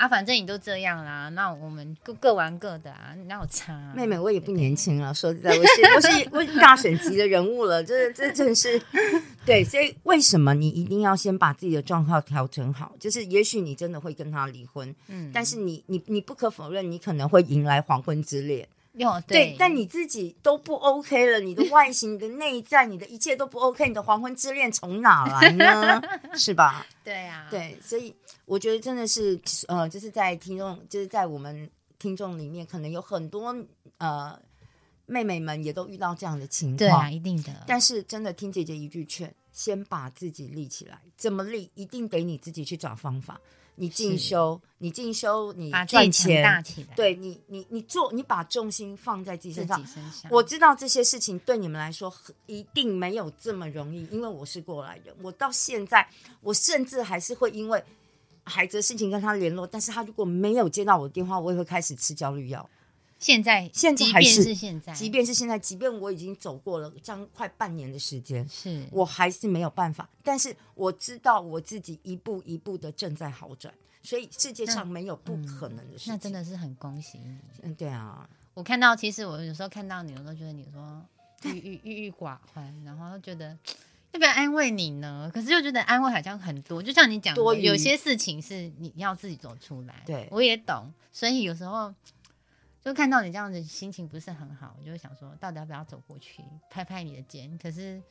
[0.01, 3.93] 啊，反正你都这样啦，那我们各各玩各的啊，哪有差、啊？
[3.95, 8.81] 妹妹，我也不年轻了，说实在，我是我是我是大神级的人物了，这这真是
[9.45, 12.95] 对，所以为什么你一定要先把自己的状况调整好？
[12.99, 18.67] 就是也许你真的会跟他离婚，嗯，但是你你你不可否认，你可能会迎来黄昏之恋。
[18.93, 26.01] 有对，但你自己都不 OK 了，你的外形、你的内在、你的一切都不 OK，你的黄昏之恋从哪来呢？
[26.35, 26.85] 是吧？
[27.03, 28.13] 对啊，对，所以
[28.45, 33.55] 我觉得真的是呃，就是在听众，就是在我们听众里面，可能有很多
[33.97, 34.37] 呃
[35.05, 36.77] 妹妹们也都遇到这样的情况。
[36.77, 37.63] 对啊，一定的。
[37.65, 40.99] 但是真的听姐姐一句劝，先把自己立起来。
[41.15, 41.71] 怎么立？
[41.75, 43.39] 一定得你自己去找方法。
[43.81, 49.83] 你进修，你进修，你赚钱，大起来，对你，你你做，你把重心放在自己身上。
[49.87, 50.29] 身上。
[50.29, 52.13] 我知道这些事情对你们来说
[52.45, 55.11] 一定没有这么容易，因为我是过来人。
[55.23, 56.07] 我到现在，
[56.41, 57.83] 我甚至还是会因为
[58.43, 62.69] 孩子的事情跟他联络，但是他如果没有接到我的电话，我也会开始吃焦虑药。
[63.21, 70.09] 现在，现在还是是现在，即便是现在，即便我已经走过了将快半年的时间，是我还是没有办法。
[70.23, 76.13] 但是我知道我自己一步一步的正在好转，所以世界上没有不可能的事情。
[76.13, 77.37] 那真的是很恭喜你。
[77.61, 81.05] 嗯，对啊，我看到，其实我有时候看到你，我都觉得你说
[81.43, 83.55] 郁郁郁郁寡欢，然后觉得
[84.13, 85.29] 要不要安慰你呢？
[85.31, 90.01] 可是又觉得安慰好像很多，就像你讲有些事情是你要自己走出来。
[90.07, 91.93] 对我也懂，所以有时候
[92.83, 97.57] 就看到你这样子心情不是很好，我就会想说，到底要不要走过去拍拍你的肩？
[97.57, 98.01] 可是。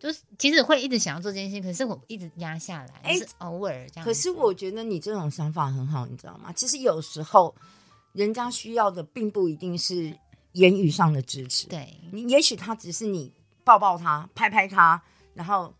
[0.00, 4.04] 就是其实会一直想要做这件事情，可是我一直压下来，哎就是偶尔这样。
[4.04, 6.52] 可是我觉得你这种想法很好，你知道吗？
[6.52, 7.52] 其实有时候
[8.12, 10.16] 人家需要的并不一定是
[10.52, 13.32] 言语上的支持，对你也许他只是你
[13.64, 15.02] 抱抱他、拍拍他，
[15.34, 15.74] 然后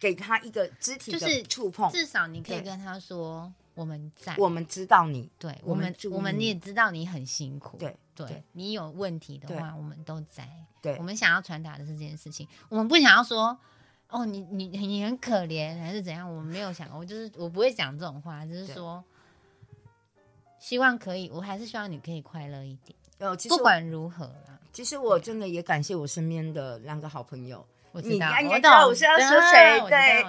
[0.00, 1.92] 给他一个肢体就是的触碰。
[1.92, 8.42] 至少你可以跟他说我们在，我们知道你，对我我们我们也知道你很辛苦，对对对。
[8.52, 10.48] 你有问题的话，我们都在。
[10.80, 10.96] 对。
[10.98, 13.58] 我们想要传达的是这件事情，我们不想要说
[14.08, 19.02] 哦，你你你很可怜还是怎样，我们没有想，我就是我不会讲这种话，就是说
[20.60, 24.60] 希望可以，我还是希望你可以快乐一点，呃，其实不管如何啦。
[24.72, 30.26] 其实我真的也感谢我身边的两个好朋友，我知道，你应该知道我是要说谁对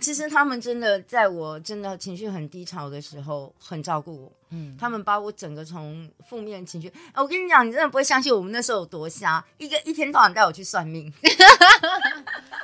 [0.00, 4.32] 其实他们真的在我真的情绪很低潮的时候很照顾我。
[4.54, 11.10] 嗯，他们把我整个从负面情绪，哎我跟你讲，你真的不会相信我们那时候有多瞎，一个一天到晚带我去算命，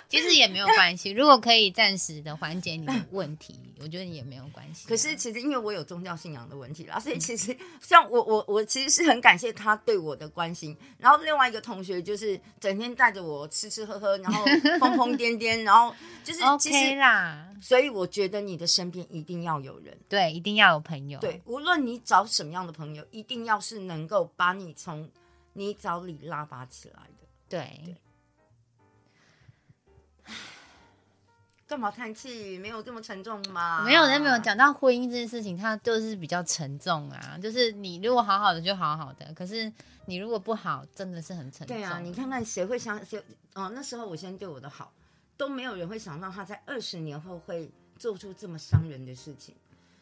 [0.09, 4.89] 其实也没有关系，如果可以暂时的缓解你的问题，我觉得也没有关系啊。
[4.89, 10.77] 可是其实因为我有宗教信仰的问题啦，所以其实像我我我其实是很感谢他对我的关心。
[10.97, 14.45] 然后另外一个同学就是整天带着我吃吃喝喝，然后
[14.81, 15.95] 疯疯癫癫，然后
[16.25, 19.97] 就是 其 OK 实，啦，所以我觉得你的身边一定要有人。
[20.09, 21.21] 对，一定要有朋友。
[21.21, 25.11] 对，无论你找什么样的朋友，一定要是能够把你从
[25.53, 27.27] 泥沼里拉拔起来的。
[27.49, 27.97] 对，
[31.69, 32.59] 干嘛叹气？
[32.59, 33.83] 没有这么沉重吗？
[33.85, 34.39] 没有人没有。
[34.39, 37.39] 讲到婚姻这件事情，它就是比较沉重啊。
[37.43, 39.71] 就是你如果好好的就好好的，可是
[40.07, 41.77] 你如果不好，真的是很沉重。
[41.77, 43.23] 对啊，你看看谁会想谁？
[43.53, 44.91] 哦，那时候我先对我的好，
[45.37, 49.55] 都没有人会想到他在二十年后会做出这么伤人的事情。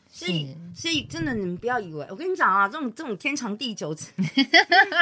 [0.09, 4.07] 所以，所以真的，你们不要以为我跟你讲啊，这种这种天长地久， 只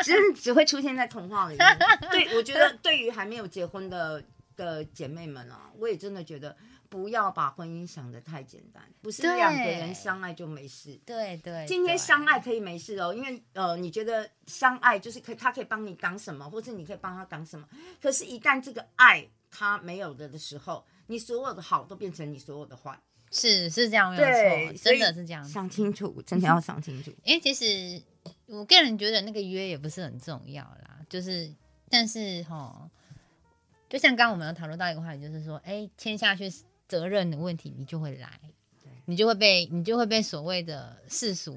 [0.02, 1.78] 只只会出现在童话里面。
[2.10, 4.24] 对，我觉得对于还没有结婚的
[4.56, 6.56] 的姐妹们啊，我也真的觉得
[6.88, 10.98] 不要把婚姻想得太简单，不是两个人相爱就没事。
[11.04, 17.68] 对对，今天相爱可以没事哦，因为呃，你觉得相爱就是可以，他可以帮你挡什么，或者你可以帮他挡什么。
[18.00, 22.98] 可是，一旦这个爱他没有了的时候，你所有的好都变成你所有的坏。
[23.30, 25.42] 是是这样没有，错，真的是这样。
[25.42, 27.12] 想清楚，真的要想清楚。
[27.24, 28.00] 因为其实
[28.46, 31.52] 我个人觉得那个约也不是很重要啦，就是
[31.90, 32.88] 但是哈，
[33.94, 36.52] 就像刚刚我们有讨论到一个话题，就是说，哎，签下去
[36.88, 38.40] 责任的问题，你就会来，
[39.04, 41.56] 你就会被你就会被所谓的世俗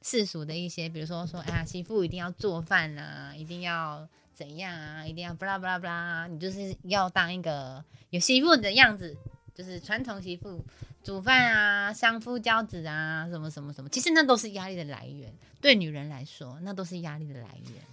[0.00, 9.14] 世俗的一些，比如说说，哎呀，媳妇一定要做饭啊，一定要怎样啊，一定要巴拉巴拉巴拉，你就是要当一个有媳妇的样子，
[9.54, 10.64] 就是传统媳妇。
[11.02, 15.30] 煮饭啊，相夫教子啊，什么什么什么，其实那都是压力的来源。
[15.60, 17.84] 对女人来说，那都是压力的来源。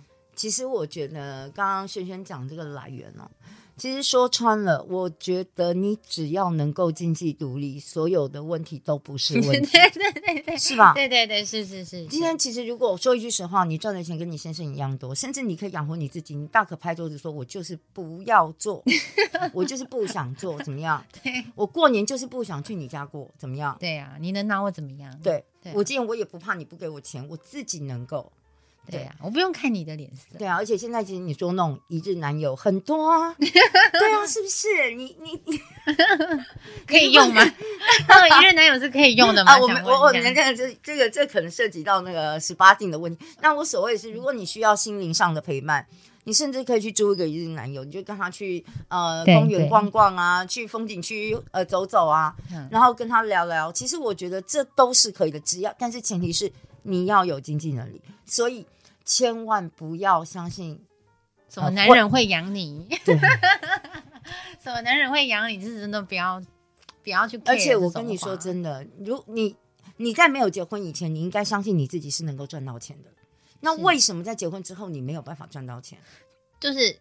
[0.41, 3.29] 其实我觉得刚刚轩轩讲这个来源哦，
[3.77, 10.93] 其实说穿了，我觉得你只要能够经济独立，所有的问题都不是 问题，对对对对，是吧？
[10.95, 12.07] 对对对，是是是。
[12.07, 18.83] 今天其实如果我说一句实话，你赚的钱跟你先生一样多，甚至你可以养活你自己，你大可拍桌子说：“我就是不要做，
[19.53, 21.05] 我就是不想做，怎么样？
[21.21, 23.77] 对我过年就是不想去你家过，怎么样？
[23.79, 25.15] 对啊，你能拿我怎么样？
[25.21, 28.31] 对我今天我也不怕你不给我钱，我自己能够。
[28.89, 30.37] 对啊，我不用看你的脸色。
[30.37, 34.91] 对啊，而且现在其实你说那种一日男友很多啊， 对啊，是不是？
[34.95, 35.59] 你你你
[36.87, 37.41] 可以用吗？
[38.07, 39.53] 那 一日男友是可以用的吗？
[39.53, 43.25] 啊，我们我我们这个这这个这可能涉及到那个十八禁的问题。
[43.41, 45.85] 那我所谓是，如果你需要心灵上的陪伴，
[46.25, 53.71] 你甚至可以去租一个一日男友，你就跟他去呃公园逛逛啊，去风景区呃走走啊，嗯然后跟他聊聊。
[53.71, 56.51] 其实我觉得这都是可以的，只要但是前提是
[56.83, 58.65] 你要有经济能力，所以
[59.05, 60.83] 千万不要相信
[61.49, 62.87] 什么男人会养你？
[64.61, 65.59] 什么男人会养你？
[65.61, 66.41] 是真的不要
[67.03, 69.55] 不要去而且我跟你说真的，如你
[69.97, 73.09] 你在没有结婚以前，你应该相信你自己是能够赚到钱的。
[73.59, 75.99] 那为什么在结婚之后你没有办法赚到钱？
[76.59, 76.97] 就是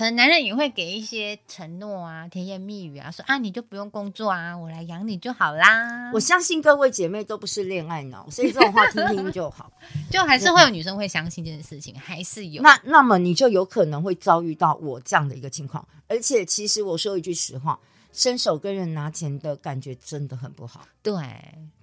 [0.00, 6.10] 可能男人也会给一些承诺啊、甜言蜜语啊，说啊你就不用工作啊，我来养你就好啦。
[6.14, 9.70] 我相信各位姐妹都不是恋爱脑，所以这种话听听就好。
[10.10, 12.62] 就还是会有女生会相信这件事情，还是有。
[12.62, 15.86] 那那么你就有可能会遭遇到我这样的一个情况。
[16.08, 17.78] 而且其实我说一句实话，
[18.10, 20.86] 伸手跟人拿钱的感觉真的很不好。
[21.02, 21.12] 对，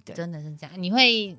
[0.04, 0.72] 对真的是这样。
[0.76, 1.36] 你会，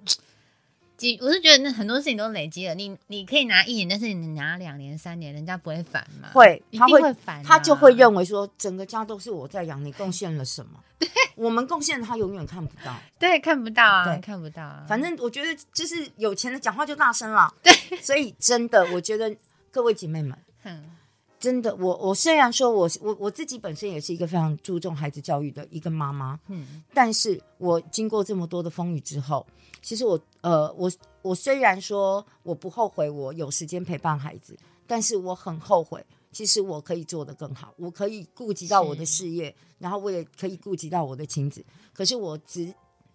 [1.00, 2.76] 积，我是觉得那很多事情都累积了。
[2.76, 6.30] 你你可以拿一年，但是你拿两年、三年，人家不会烦吗？
[6.34, 10.72] 会，一定他会会烦啊、他就会认为说整个家都是我在养，你贡献了什么？
[11.00, 12.94] 对我们贡献他永远看不到。
[13.18, 14.86] 对看不到啊，对看不到啊。
[14.88, 17.54] 反正我觉得就是有钱的讲话就大声了。
[17.64, 19.34] 对，所以真的，我觉得
[19.72, 20.84] 各位姐妹们，哼
[21.40, 29.46] 真的，我我虽然说我我我自己本身也是一个非常注重孩子教育的一个妈妈，嗯，但是我经过这么多的风雨之后，
[29.82, 36.06] 其实我呃我我虽然说我不后悔我有时间陪伴孩子，但是我很后悔。
[36.32, 41.66] 其实我可以做得更好，我可以顾及到我的事业，然后我也可以顾及到我的亲子。
[41.92, 42.72] 可是我只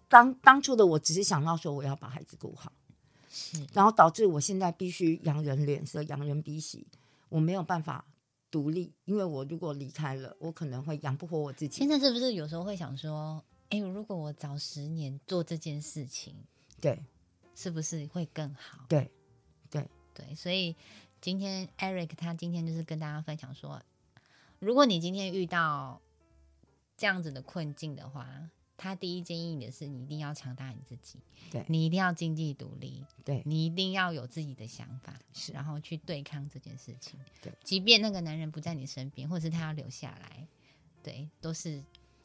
[0.09, 2.69] 当当初的我只是想到说我要把孩子顾好，
[3.31, 6.85] 是然后导致我现在必须养人脸色，养人鼻息，
[7.29, 8.03] 我没有办法
[8.51, 11.89] 独立，因为我如果离开了，我可能会养不活我自己现。
[11.89, 16.35] 在是不是有时候会想说，哎、如果我早十年做这件事情，
[16.79, 17.03] 对
[17.55, 18.85] 是不是会更好？
[18.87, 19.11] 对
[19.69, 20.75] 对，对所以
[21.19, 23.81] 今天 Eric 他今天就是跟大家分享说，
[24.59, 26.01] 如果你今天遇到
[26.95, 31.19] 这样子的困境的话，他第一建议你的是，你一定要强大你自己，
[31.51, 37.19] 对你一定要经济独立，对你一定要有自己的想法，是然后去对抗这件事情。
[37.41, 40.47] 对，即便那个男人不在你身边，或者是他要留下来，
[41.01, 41.83] 对，都是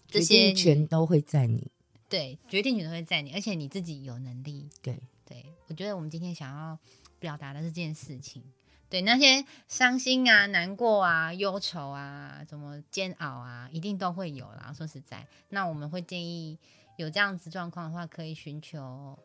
[0.08, 1.70] 这决些你定权都会在你。
[2.08, 4.68] 对决定权都会在你，而且你自己有能力。
[4.82, 6.76] 对对，我觉得我们今天想要
[7.20, 8.42] 表达的是这件事情。
[8.90, 14.74] 对那些伤心啊、难过啊、忧愁啊、什么煎熬啊，一定都会有啦。
[14.76, 16.58] 说实在，那我们会建议
[16.96, 19.16] 有这样子状况的话，可以寻求，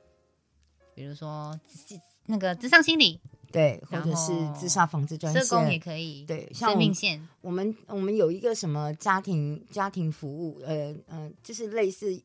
[0.93, 1.59] 比如说
[2.28, 3.20] 那个智商心理
[3.51, 5.80] 对，或者是自杀防治专社工也。
[5.80, 12.22] 可以，对，像生命线我们我们有一个什么家庭家庭服务，呃呃，就是类似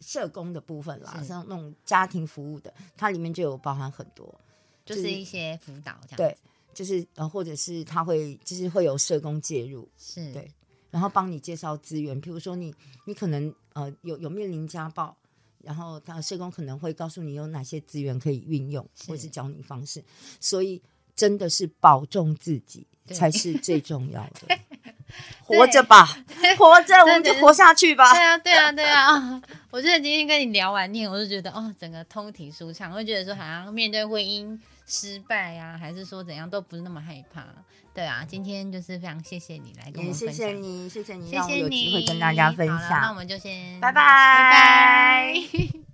[0.00, 4.32] 社工的部分啦，是像那种家庭服务的，它里面就有包含很多。
[4.84, 6.16] 就是一些辅导这样。
[6.16, 6.36] 对，
[6.72, 10.50] 就是呃，或者是他会就是会有社工介入，是，对
[10.90, 12.74] 然后帮你介绍资源，比如说你
[13.06, 15.16] 你可能呃有有面临家暴，
[15.62, 20.04] 然后他社工可能会告诉你有哪些资源可以运用，是或是教你方式，
[20.40, 20.80] 所以
[21.16, 24.58] 真的是保重自己才是最重要的。
[25.44, 26.04] 活着吧，
[26.58, 28.22] 活着，我们就活下去吧对。
[28.22, 29.14] 啊，对啊，对啊！
[29.14, 37.46] 啊， 我觉得今天跟你聊完念，我就觉得哦，整个通体舒畅，会觉得说好像面对婚姻失败啊，还是说怎样都不是那么害怕。
[37.94, 43.14] 对啊，今天就是非常谢谢你来跟我们分享，谢你，谢谢你谢谢你有机会跟大家分享那我享。
[43.14, 45.93] 们就先拜拜拜拜。